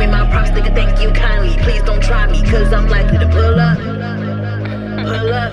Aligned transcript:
me 0.00 0.06
my 0.06 0.26
props, 0.30 0.50
nigga, 0.50 0.74
thank 0.74 0.98
you 1.00 1.10
kindly. 1.12 1.54
Please 1.62 1.82
don't 1.82 2.02
try 2.02 2.26
me, 2.26 2.40
cause 2.50 2.72
I'm 2.72 2.88
likely 2.88 3.18
to 3.18 3.28
pull 3.28 3.60
up. 3.60 3.76
Pull 3.76 5.32
up. 5.42 5.52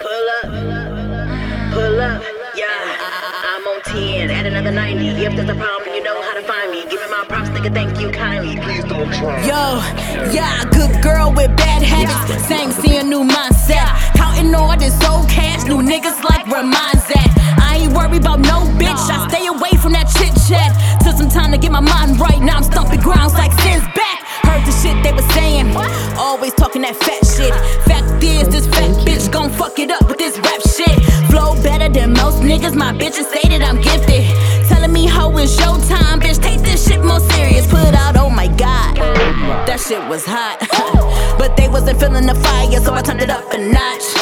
Pull 0.00 0.28
up. 0.38 0.46
Pull 1.74 2.00
up. 2.00 2.22
Yeah, 2.54 2.66
I'm 3.50 3.66
on 3.66 3.82
10, 3.82 4.30
add 4.30 4.46
another 4.46 4.70
90. 4.70 5.08
If 5.08 5.34
there's 5.34 5.48
a 5.48 5.54
problem, 5.54 5.92
you 5.92 6.04
know 6.04 6.22
how 6.22 6.34
to 6.34 6.42
find 6.42 6.70
me. 6.70 6.82
Give 6.88 7.00
me 7.00 7.08
my 7.10 7.24
props, 7.26 7.48
nigga, 7.50 7.74
thank 7.74 8.00
you 8.00 8.10
kindly. 8.10 8.60
Please 8.60 8.84
don't 8.84 9.12
try 9.12 9.42
me. 9.42 9.48
Yo, 9.48 9.82
yeah, 10.32 10.62
good 10.70 11.02
girl 11.02 11.34
with 11.34 11.50
bad 11.56 11.82
habits. 11.82 12.46
Same, 12.46 12.70
see 12.70 12.96
a 12.96 13.02
new 13.02 13.24
mindset. 13.24 13.90
Counting 14.14 14.54
all 14.54 14.76
this 14.78 14.94
old 15.02 15.28
cash, 15.28 15.64
new 15.64 15.82
niggas 15.82 16.22
like 16.22 16.46
where 16.46 16.62
mine's 16.62 17.10
at. 17.10 17.30
I 17.58 17.80
ain't 17.82 17.92
worried 17.92 18.22
about 18.22 18.38
no 18.38 18.70
bitch, 18.78 19.10
I 19.10 19.26
stay 19.28 19.46
away 19.48 19.74
from 19.82 19.92
that 19.92 20.06
chit 20.14 20.32
chat. 20.46 20.70
Took 21.02 21.16
some 21.16 21.28
time 21.28 21.50
to 21.52 21.58
get 21.58 21.72
my 21.72 21.80
mind 21.80 22.20
right, 22.20 22.40
now 22.40 22.58
I'm 22.58 22.64
talking 26.76 26.82
that 26.82 26.96
fat 27.04 27.24
shit. 27.26 27.54
Fact 27.84 28.22
is, 28.22 28.48
this 28.48 28.66
fat 28.66 28.90
bitch 29.06 29.30
gon' 29.30 29.50
fuck 29.50 29.78
it 29.78 29.90
up 29.90 30.08
with 30.08 30.18
this 30.18 30.38
rap 30.38 30.60
shit. 30.62 31.30
Flow 31.30 31.54
better 31.62 31.88
than 31.88 32.12
most 32.12 32.42
niggas, 32.42 32.74
my 32.74 32.92
bitches 32.92 33.30
say 33.32 33.48
that 33.48 33.62
I'm 33.62 33.80
gifted. 33.80 34.24
Telling 34.68 34.92
me 34.92 35.06
how 35.06 35.36
it's 35.38 35.56
showtime, 35.56 36.20
bitch, 36.20 36.42
take 36.42 36.60
this 36.60 36.86
shit 36.86 37.04
more 37.04 37.20
serious. 37.20 37.66
Put 37.66 37.94
out, 37.94 38.16
oh 38.16 38.30
my 38.30 38.48
god, 38.48 38.96
that 39.66 39.80
shit 39.80 40.06
was 40.08 40.24
hot. 40.26 40.58
but 41.38 41.56
they 41.56 41.68
wasn't 41.68 41.98
feeling 41.98 42.26
the 42.26 42.34
fire, 42.34 42.80
so 42.80 42.94
I 42.94 43.02
turned 43.02 43.22
it 43.22 43.30
up 43.30 43.52
a 43.52 43.58
notch. 43.58 44.15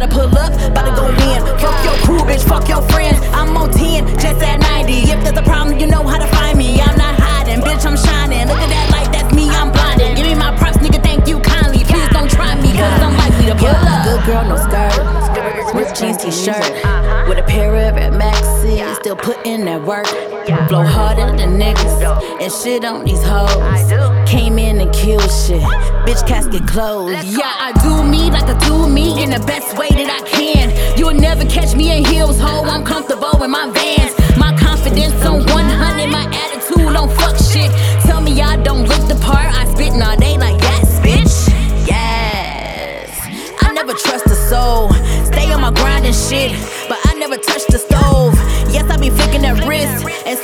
About 0.00 0.10
to 0.10 0.16
pull 0.16 0.38
up, 0.38 0.52
about 0.70 0.88
to 0.88 0.94
go 0.96 1.06
in. 1.28 1.40
Fuck 1.60 1.84
your 1.84 1.94
crew, 2.04 2.20
bitch, 2.24 2.42
fuck 2.48 2.68
your 2.68 2.82
friends. 2.88 3.18
I'm 3.32 3.56
on 3.56 3.70
10, 3.70 4.06
just 4.18 4.42
at 4.42 4.60
90. 4.60 4.92
If 4.92 5.22
there's 5.24 5.36
a 5.36 5.42
problem, 5.42 5.78
you 5.78 5.86
know 5.86 6.02
how 6.02 6.18
to 6.18 6.26
find 6.26 6.56
me. 6.56 6.80
I'm 6.80 6.96
not 6.96 7.14
hiding, 7.18 7.60
bitch, 7.60 7.84
I'm 7.84 7.96
shining. 7.96 8.48
Look 8.48 8.56
at 8.56 8.70
that 8.70 8.88
light, 8.90 9.12
that's 9.12 9.34
me, 9.34 9.50
I'm 9.50 9.70
blinded. 9.70 10.16
Give 10.16 10.26
me 10.26 10.34
my 10.34 10.56
props, 10.56 10.78
nigga, 10.78 11.02
thank 11.02 11.28
you 11.28 11.40
kindly. 11.40 11.84
Please 11.84 12.08
don't 12.10 12.30
try 12.30 12.54
me, 12.56 12.72
cause 12.72 13.02
I'm 13.02 13.16
likely 13.16 13.46
to 13.46 13.54
pull 13.56 13.68
up. 13.68 14.04
Good 14.04 14.24
girl, 14.26 14.44
no 14.48 14.56
skirt. 14.56 15.74
Ripped 15.74 16.00
jeans 16.00 16.16
t-shirt. 16.16 16.56
Uh-huh. 16.56 17.26
With 17.28 17.38
a 17.38 17.44
pair 17.44 17.74
of 17.88 17.96
Air 17.96 18.10
Maxes, 18.62 18.96
still 18.96 19.16
putting 19.16 19.64
that 19.64 19.82
work. 19.82 20.06
Blow 20.68 20.82
harder 20.84 21.36
than 21.36 21.58
niggas. 21.58 22.02
And 22.40 22.52
shit 22.52 22.84
on 22.84 23.04
these 23.04 23.22
hoes. 23.22 23.50
Came 24.28 24.58
in 24.58 24.80
and 24.80 24.92
killed 24.92 25.30
shit. 25.30 25.62
Bitch 26.06 26.26
casket 26.26 26.66
closed. 26.66 27.24
Yeah, 27.26 27.42
I 27.44 27.72
do 27.82 28.02
me 28.08 28.30
like 28.30 28.44
I 28.44 28.58
do 28.66 28.88
me 28.88 29.22
in 29.22 29.30
the 29.30 29.40
best 29.46 29.76
way 29.78 29.88
that 29.88 30.10
I 30.10 30.28
can. 30.28 30.98
You'll 30.98 31.14
never 31.14 31.44
catch 31.46 31.74
me 31.74 31.96
in 31.96 32.04
heels, 32.04 32.38
ho. 32.38 32.64
I'm 32.64 32.84
comfortable 32.84 33.42
in 33.42 33.50
my 33.50 33.70
vans. 33.70 34.14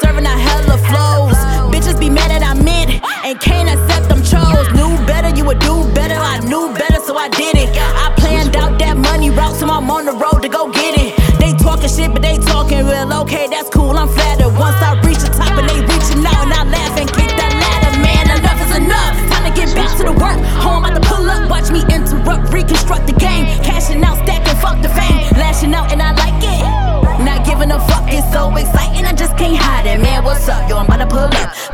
Serving 0.00 0.26
out 0.26 0.38
hella 0.38 0.78
flows. 0.88 1.38
Bitches 1.72 1.98
be 1.98 2.10
mad 2.10 2.30
that 2.30 2.42
I 2.42 2.54
meant 2.54 3.02
and 3.24 3.40
can't 3.40 3.68
accept 3.68 4.08
them 4.08 4.22
chose. 4.22 4.66
Knew 4.74 4.94
better, 5.06 5.30
you 5.36 5.44
would 5.44 5.58
do 5.60 5.84
better. 5.94 6.14
I 6.14 6.40
knew 6.40 6.72
better, 6.74 7.00
so 7.00 7.16
I 7.16 7.28
did 7.28 7.56
it. 7.56 7.70
I 7.76 8.12
planned 8.16 8.56
out 8.56 8.78
that 8.78 8.96
money 8.96 9.30
route, 9.30 9.56
so 9.56 9.66
I'm 9.66 9.90
on 9.90 10.06
the 10.06 10.12
road 10.12 10.40
to 10.42 10.48
go 10.48 10.70
get 10.70 10.94
it. 10.98 11.16
They 11.38 11.52
talking 11.56 11.88
shit, 11.88 12.12
but 12.12 12.22
they 12.22 12.38
talking 12.38 12.84
real. 12.86 13.12
Okay, 13.22 13.46
that's 13.48 13.70
cool, 13.70 13.96
I'm 13.96 14.08
flattered. 14.08 14.25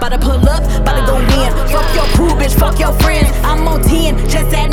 Bout 0.02 0.08
to 0.08 0.18
pull 0.18 0.48
up, 0.48 0.84
bout 0.84 0.98
to 0.98 1.06
go 1.06 1.16
in. 1.16 1.52
Fuck 1.70 1.94
your 1.94 2.04
crew, 2.16 2.30
bitch, 2.30 2.58
fuck 2.58 2.76
your 2.80 2.92
friends. 2.94 3.30
I'm 3.44 3.68
on 3.68 3.82
10, 3.82 4.18
just 4.28 4.50
that 4.50 4.71